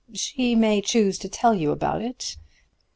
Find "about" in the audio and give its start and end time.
1.71-2.01